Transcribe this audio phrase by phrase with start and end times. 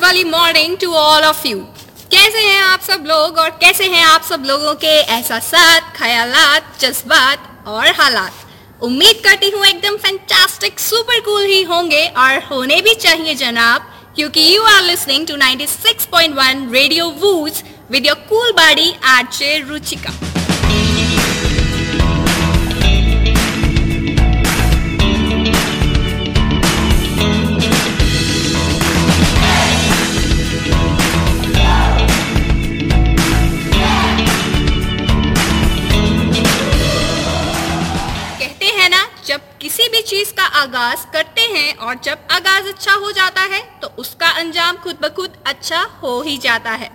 [0.00, 1.58] वाली morning to all of you.
[2.10, 5.50] कैसे हैं आप सब लोग और कैसे हैं आप सब लोगों के एहसास
[5.96, 8.32] ख्यालात, जज्बात और हालात?
[8.82, 13.80] उम्मीद करती हूँ एकदम फैंटास्टिक सुपर कूल ही होंगे और होने भी चाहिए जनाब,
[14.16, 20.29] क्योंकि you are listening to 96.1 radio Woos with your cool buddy RJ Ruchika.
[40.20, 44.76] चीज़ का आगाज़ करते हैं और जब आगाज़ अच्छा हो जाता है तो उसका अंजाम
[44.84, 46.90] खुद ब खुद अच्छा हो ही जाता है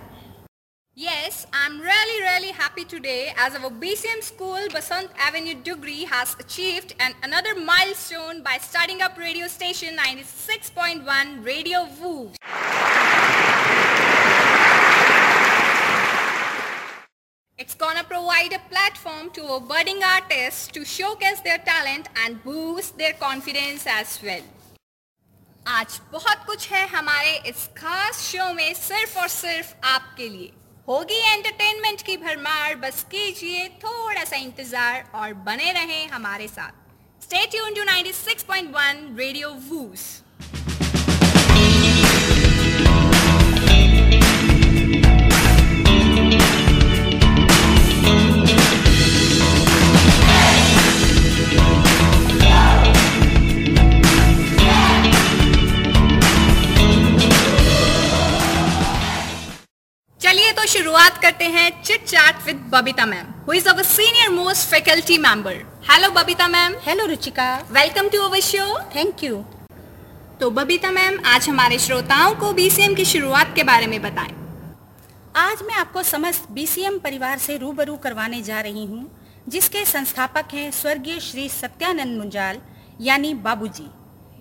[0.96, 6.94] Yes, I'm really really happy today as our BCM school Basant Avenue Dugri has achieved
[7.06, 12.16] an another milestone by starting up radio station 96.1 Radio Woo.
[17.96, 23.14] Gonna provide a platform to our budding artists to showcase their talent and boost their
[23.14, 24.42] confidence as well.
[25.68, 30.52] आज बहुत कुछ है हमारे इस खास show में सिर्फ़ और सिर्फ़ आपके लिए
[30.88, 37.46] होगी एंटरटेनमेंट की भरमार बस कीजिए थोड़ा सा इंतज़ार और बने रहें हमारे साथ stay
[37.50, 40.06] tune to 96.1 radio Woos
[61.46, 65.54] करते हैं chit chat with Babita ma'am who is our senior most faculty member
[65.90, 69.36] hello Babita ma'am hello Ruchika welcome to our show thank you
[70.40, 74.34] तो बबीता मैम आज हमारे श्रोताओं को बीसीएम की शुरुआत के बारे में बताएँ।
[75.36, 79.08] आज मैं आपको समस्त बीसीएम परिवार से रूबरू करवाने जा रही हूँ
[79.48, 82.60] जिसके संस्थापक हैं स्वर्गीय श्री सत्यानंद मुंजाल
[83.00, 83.88] यानी बाबूजी।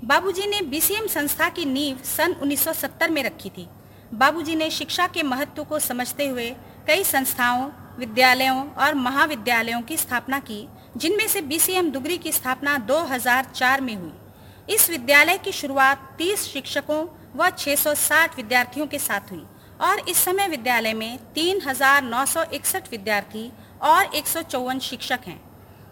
[0.04, 3.68] बाबूजी ने बीसीएम संस्था की नींव सन 1970 में रखी थी।
[4.14, 6.54] बाबूजी ने शिक्षा के महत्व को समझते हुए
[6.88, 7.70] कई संस्थाओं
[8.00, 14.74] विद्यालयों और महाविद्यालयों की स्थापना की जिनमें से बीसीएम दुगरी की स्थापना 2004 में हुई।
[14.76, 19.44] इस विद्यालय की शुरुआत 30 शिक्षकों व 660 विद्यार्थियों के साथ हुई
[19.82, 23.52] और इस समय विद्यालय में 3,961 विद्यार्थी
[23.82, 25.42] और एक सौ चौवन शिक्षक हैं।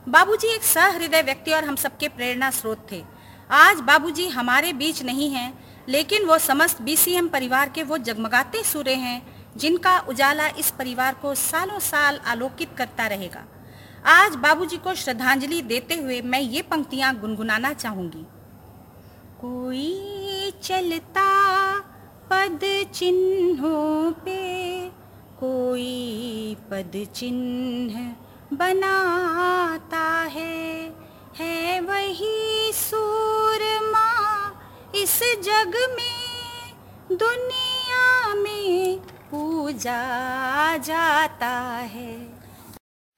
[0.09, 3.03] बाबूजी एक सहृदय व्यक्ति और हम सबके प्रेरणा स्रोत थे।
[3.51, 5.53] आज बाबूजी हमारे बीच नहीं हैं
[5.89, 9.21] लेकिन वो समस्त बीसीएम परिवार के वो जगमगाते सूर्य हैं
[9.55, 13.43] जिनका उजाला इस परिवार को सालों साल आलोकित करता रहेगा।
[14.11, 18.25] आज बाबूजी को श्रद्धांजलि देते हुए मैं ये पंक्तियाँ गुनगुनाना चाहूँगी।
[19.41, 21.29] कोई चलता
[22.29, 22.59] पद
[22.93, 24.41] चिन्हों पे,
[25.39, 27.95] कोई पद चिन्ह
[28.57, 30.61] बनाता है
[31.39, 34.07] है वही सूरमा
[34.95, 36.17] इस जग में,
[37.11, 37.62] दुनिया
[39.79, 41.51] जा जाता
[41.93, 42.13] है।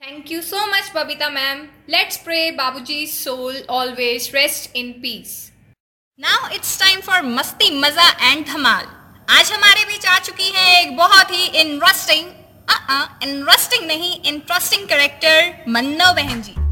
[0.01, 5.29] Thank you so much Babita ma'am let's pray Babuji soul always rest in peace
[6.19, 8.85] now it's time for masti maza and धमाल
[9.29, 12.33] आज हमारे बीच आ चुकी है एक बहुत ही इंटरेस्टिंग
[13.23, 16.64] इंटरेस्टिंग uh-uh, नहीं इंटरेस्टिंग करेक्टर मन्नो बहन जी।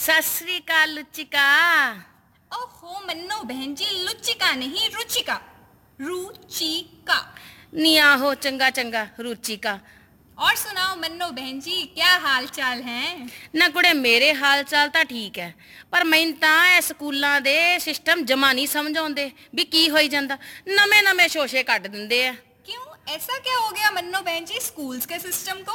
[0.00, 1.46] सत श्री अकाल लुचिका
[2.50, 5.40] ओहो मन्नो बहन जी लुचिका नहीं रुचिका
[6.00, 7.18] रुचिका
[7.74, 9.78] निया हो चंगा चंगा रुचिका
[10.38, 13.04] और सुनाओ मन्नो बहन जी क्या हाल चाल है
[13.56, 15.52] ਨਾ ਕੁੜੇ ਮੇਰੇ ਹਾਲ ਚਾਲ ਤਾਂ ਠੀਕ ਹੈ
[15.92, 20.36] ਪਰ ਮੈਨੂੰ ਤਾਂ ਇਹ ਸਕੂਲਾਂ ਦੇ ਸਿਸਟਮ ਜਮਾ ਨਹੀਂ ਸਮਝ ਆਉਂਦੇ ਵੀ ਕੀ ਹੋਈ ਜਾਂਦਾ
[20.68, 22.34] ਨਵੇਂ ਨਵੇਂ ਸ਼ੋਸ਼ੇ ਕੱਢ ਦਿੰਦੇ ਆ
[22.66, 25.74] क्यों ऐसा क्या हो गया मन्नो बहन जी स्कूल्स के सिस्टम को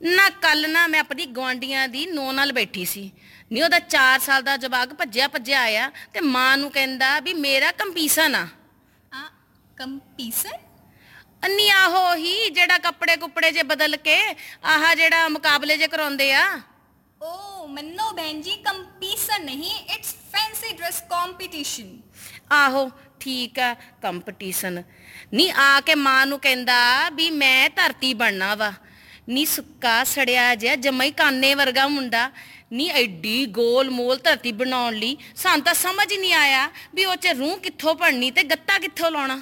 [0.00, 3.10] ਨਾ ਕੱਲ ਨਾ ਮੈਂ ਆਪਣੀ ਗਵਾਂਡੀਆਂ ਦੀ ਨੋ ਨਾਲ ਬੈਠੀ ਸੀ।
[3.50, 7.70] ਨਹੀਂ ਉਹਦਾ 4 ਸਾਲ ਦਾ ਜਵਾਕ ਭੱਜਿਆ ਭੱਜਿਆ ਆਇਆ ਤੇ ਮਾਂ ਨੂੰ ਕਹਿੰਦਾ ਵੀ ਮੇਰਾ
[7.78, 8.46] ਕੰਪੀਸਨ ਆ
[9.12, 9.28] ਆ
[9.76, 10.56] ਕੰਪੀਸਨ
[11.44, 14.16] ਅੰਨੀ ਆਹੋ ਹੀ ਜਿਹੜਾ ਕੱਪੜੇ ਕੁੱਪੜੇ ਜੇ ਬਦਲ ਕੇ
[14.64, 16.44] ਆਹ ਜਿਹੜਾ ਮੁਕਾਬਲੇ ਜੇ ਕਰਾਉਂਦੇ ਆ।
[17.20, 21.96] ਓ ਮੰਨੋ ਬੈਨ ਜੀ ਕੰਪੀਸਨ ਨਹੀਂ ਇਟਸ ਫੈਂਸੀ ਡਰੈਸ ਕੰਪੀਟੀਸ਼ਨ
[22.52, 24.82] ਆਹੋ ਠੀਕ ਆ ਕੰਪੀਟੀਸ਼ਨ।
[25.34, 28.72] ਨਹੀਂ ਆ ਕੇ ਮਾਂ ਨੂੰ ਕਹਿੰਦਾ ਵੀ ਮੈਂ ਧਰਤੀ ਬਣਨਾ ਵਾ।
[29.28, 32.30] ਨੀ ਸੁੱਕਾ ਸੜਿਆ ਜਿਹਾ, ਜਮਾ ਹੀ ਕਾਨੇ ਵਰਗਾ ਮੁੰਡਾ।
[32.72, 37.16] ਨੀ ਐਡੀ ਗੋਲ ਮੋਲ ਧਰਤੀ ਬਣਾਉਣ ਲਈ। ਸਾਨੂੰ ਤਾਂ ਸਮਝ ਹੀ ਨਹੀਂ ਆਇਆ ਵੀ ਉਹ
[37.16, 39.40] ਚ ਰੂਹ ਕਿੱਥੋਂ ਭਰਨੀ ਤੇ ਗੱਤਾ ਕਿੱਥੋਂ ਲਾਉਣਾ।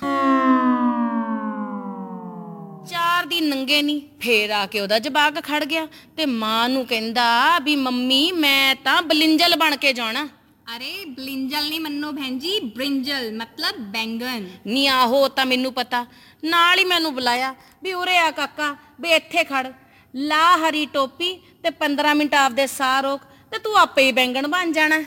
[2.90, 5.86] ਚਾਰ ਦੀ ਨੰਗੇ ਨਹੀਂ ਫੇਰ ਆ ਕੇ ਉਹਦਾ ਜਵਾਕ ਖੜ ਗਿਆ
[6.16, 10.28] ਤੇ ਮਾਂ ਨੂੰ ਕਹਿੰਦਾ ਵੀ ਮੰਮੀ, ਮੈਂ ਤਾਂ ਬਲਿੰਜਲ ਬਣ ਕੇ ਜਾਣਾ।
[10.67, 16.05] अरे ब्लिंजल नहीं मन्नो बहन जी ब्रिंजल मतलब बैंगन ਨੀ ਆਹੋ ਤਾਂ ਮੈਨੂੰ ਪਤਾ
[16.43, 17.53] ਨਾਲ ਹੀ ਮੈਨੂੰ ਬੁਲਾਇਆ
[17.83, 19.65] ਵੀ ਉਰੇ ਆ ਕਾਕਾ ਵੀ ਇੱਥੇ ਖੜ
[20.13, 24.71] ਲਾ ਹਰੀ ਟੋਪੀ ਤੇ 15 ਮਿੰਟ ਆਪਦੇ ਸਾਹ ਰੋਕ ਤੇ ਤੂੰ ਆਪੇ ਹੀ ਬੈਂਗਣ ਬਣ
[24.71, 25.01] ਜਾਣਾ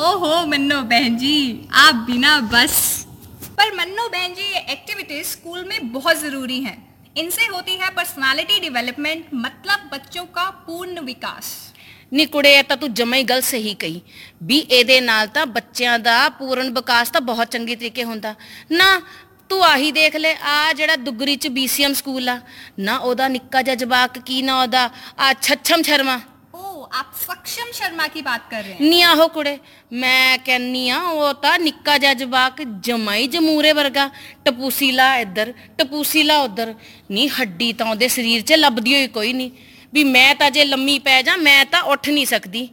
[0.00, 1.36] ओहो मन्नो बहन जी
[1.78, 2.74] आप बिना बस
[3.58, 6.76] पर मन्नो बहन जी ये एक्टिविटीज स्कूल में बहुत जरूरी हैं
[7.16, 11.50] इनसे होती है पर्सनालिटी डेवलपमेंट मतलब बच्चों का पूर्ण विकास
[12.12, 14.00] ਨੀ ਕੁੜੇ ਇਹ ਤਾਂ ਤੂੰ ਜਮਾ ਹੀ ਗੱਲ ਸਹੀ ਕਹੀ
[14.42, 18.34] ਵੀ ਇਹਦੇ ਨਾਲ ਤਾਂ ਬੱਚਿਆਂ ਦਾ ਪੂਰਨ ਵਿਕਾਸ ਤਾਂ ਬਹੁਤ ਚੰਗੀ ਤਰੀਕੇ ਹੁੰਦਾ
[18.72, 19.00] ਨਾ
[19.50, 22.40] ਤੂੰ ਆਹੀ ਦੇਖ ਲੈ ਆ ਜਿਹੜਾ ਦੁੱਗਰੀ ਚ ਬੀਸੀਐਮ ਸਕੂਲ ਆ
[22.80, 26.20] ਨਾ ਉਹਦਾ ਨਿੱਕਾ ਜਿਹਾ ਜਵਾਕ ਕੀ ਨਾ ਉਹਦਾ ਆ ਛੱਛਮ ਸ਼ਰਮਾ
[26.52, 29.58] ओ आप सक्षम शर्मा की बात कर रहे हैं ਨੀ ਆਹੋ ਕੁੜੇ
[29.94, 34.08] ਮੈਂ ਕਹਿੰਨੀ ਆ ਉਹ ਤਾਂ ਨਿੱਕਾ ਜਿਹਾ ਜਵਾਕ ਜਮਾਈ ਜਮੂਰੇ ਵਰਗਾ
[34.44, 36.74] ਟਪੂਸੀਲਾ ਇੱਧਰ ਟਪੂਸੀਲਾ ਉੱਧਰ
[37.10, 39.50] ਨੀ ਹੱਡੀ ਤਾਂ ਉਹਦੇ ਸਰੀਰ 'ਚ ਲੱਭਦੀ ਹੋਈ ਕੋਈ ਨਹੀਂ
[39.95, 42.67] ਵੀ ਮੈਂ ਤਾਂ ਜੇ ਲੰਮੀ ਪੈ ਜਾ ਮੈਂ ਤਾਂ ਉੱਠ ਨਹੀਂ ਸਕਦੀ।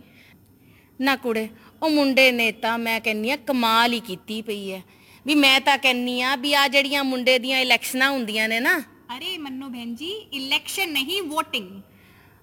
[1.01, 1.49] ਨਾ ਕੁੜੇ
[1.83, 4.81] ਉਹ ਮੁੰਡੇ ਨੇ ਤਾਂ ਮੈਂ ਕਹਿੰਨੀ ਆ ਕਮਾਲ ਹੀ ਕੀਤੀ ਪਈ ਐ।
[5.27, 8.79] ਵੀ ਮੈਂ ਤਾਂ ਕਹਿੰਨੀ ਆ ਵੀ ਆ ਜਿਹੜੀਆਂ ਮੁੰਡੇ ਦੀਆਂ ਇਲੈਕਸ਼ਨਾਂ ਹੁੰਦੀਆਂ ਨੇ ਨਾ।
[9.17, 11.81] ਅਰੇ ਮੰਨੋ ਭੈਣ ਜੀ ਇਲੈਕਸ਼ਨ ਨਹੀਂ VOTING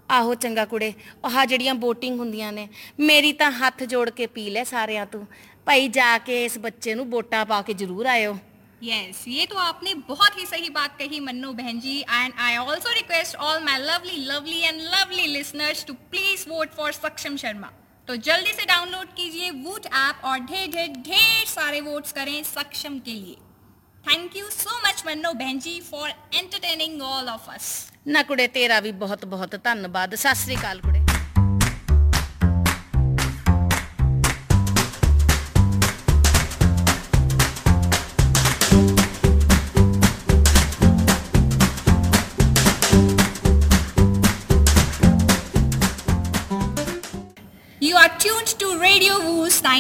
[0.10, 0.94] ਆਹੋ ਚੰਗਾ ਕੁੜੇ
[1.26, 2.68] ਆਹ ਜਿਹੜੀਆਂ VOTING ਹੁੰਦੀਆਂ ਨੇ
[3.00, 5.26] ਮੇਰੀ ਤਾਂ ਹੱਥ ਜੋੜ ਕੇ ਪੀ ਲੈ ਸਾਰਿਆਂ ਤੂੰ।
[5.66, 8.38] ਭਾਈ ਜਾ ਕੇ ਇਸ ਬੱਚੇ ਨੂੰ ਵੋਟਾਂ ਪਾ ਕੇ ਜ਼ਰੂਰ ਆਇਓ।
[8.84, 12.56] यस yes, ये तो आपने बहुत ही सही बात कही मन्नू बहन ji and I
[12.58, 17.72] also request all my lovely lovely and lovely listeners to please vote for Saksham Sharma
[18.08, 22.98] तो जल्दी से डाउनलोड कीजिए वोट ऐप और ढेर ढेर ढेर सारे वोट्स करें सक्षम
[23.00, 23.36] के लिए।
[24.06, 27.68] Thank you so much Manno बहन ji for entertaining all of us
[28.08, 30.99] ना कुड़े तेरा भी बहुत बहुत धन्यवाद। सत श्रीकाल कुड़े।
[48.80, 49.60] Radio Woos 96.1.
[49.60, 49.72] आज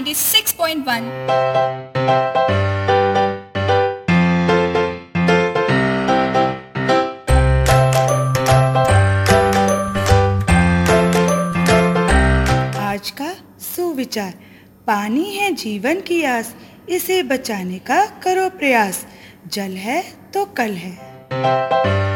[13.11, 14.33] का सुविचार।
[14.87, 16.55] पानी है जीवन की आस,
[16.89, 19.05] इसे बचाने का करो प्रयास।
[19.47, 22.08] जल है तो कल है।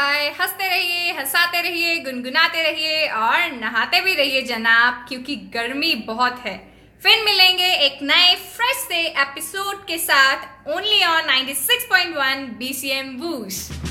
[0.00, 6.42] बाय। हँसते रहिए, हंसाते रहिए, गुनगुनाते रहिए और नहाते भी रहिए जनाब, क्योंकि गर्मी बहुत
[6.46, 13.89] है। फिर मिलेंगे एक नए फ्रेश से एपिसोड के साथ ओनली ऑन 96.1 BCM बूस्ट